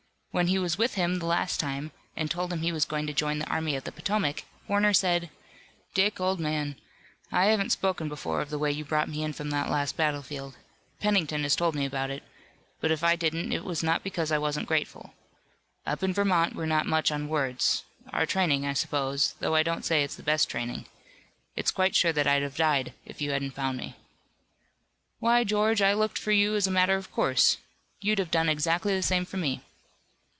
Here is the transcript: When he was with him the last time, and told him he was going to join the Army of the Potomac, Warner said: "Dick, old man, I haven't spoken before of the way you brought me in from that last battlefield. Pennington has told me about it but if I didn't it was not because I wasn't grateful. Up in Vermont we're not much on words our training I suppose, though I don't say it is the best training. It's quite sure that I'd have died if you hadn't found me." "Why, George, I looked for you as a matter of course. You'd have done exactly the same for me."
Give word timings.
When 0.33 0.47
he 0.47 0.57
was 0.57 0.77
with 0.77 0.93
him 0.93 1.19
the 1.19 1.25
last 1.25 1.59
time, 1.59 1.91
and 2.15 2.31
told 2.31 2.53
him 2.53 2.61
he 2.61 2.71
was 2.71 2.85
going 2.85 3.05
to 3.05 3.11
join 3.11 3.39
the 3.39 3.49
Army 3.49 3.75
of 3.75 3.83
the 3.83 3.91
Potomac, 3.91 4.45
Warner 4.65 4.93
said: 4.93 5.29
"Dick, 5.93 6.21
old 6.21 6.39
man, 6.39 6.77
I 7.33 7.47
haven't 7.47 7.71
spoken 7.73 8.07
before 8.07 8.39
of 8.39 8.49
the 8.49 8.57
way 8.57 8.71
you 8.71 8.85
brought 8.85 9.09
me 9.09 9.23
in 9.23 9.33
from 9.33 9.49
that 9.49 9.69
last 9.69 9.97
battlefield. 9.97 10.55
Pennington 11.01 11.43
has 11.43 11.57
told 11.57 11.75
me 11.75 11.83
about 11.85 12.09
it 12.09 12.23
but 12.79 12.91
if 12.91 13.03
I 13.03 13.17
didn't 13.17 13.51
it 13.51 13.65
was 13.65 13.83
not 13.83 14.05
because 14.05 14.31
I 14.31 14.37
wasn't 14.37 14.69
grateful. 14.69 15.13
Up 15.85 16.01
in 16.01 16.13
Vermont 16.13 16.55
we're 16.55 16.65
not 16.65 16.85
much 16.85 17.11
on 17.11 17.27
words 17.27 17.83
our 18.13 18.25
training 18.25 18.65
I 18.65 18.71
suppose, 18.71 19.35
though 19.41 19.55
I 19.55 19.63
don't 19.63 19.83
say 19.83 20.01
it 20.01 20.11
is 20.11 20.15
the 20.15 20.23
best 20.23 20.49
training. 20.49 20.85
It's 21.57 21.71
quite 21.71 21.93
sure 21.93 22.13
that 22.13 22.25
I'd 22.25 22.41
have 22.41 22.55
died 22.55 22.93
if 23.05 23.19
you 23.19 23.31
hadn't 23.31 23.51
found 23.51 23.75
me." 23.77 23.97
"Why, 25.19 25.43
George, 25.43 25.81
I 25.81 25.91
looked 25.91 26.17
for 26.17 26.31
you 26.31 26.55
as 26.55 26.67
a 26.67 26.71
matter 26.71 26.95
of 26.95 27.11
course. 27.11 27.57
You'd 27.99 28.19
have 28.19 28.31
done 28.31 28.47
exactly 28.47 28.95
the 28.95 29.03
same 29.03 29.25
for 29.25 29.35
me." 29.35 29.63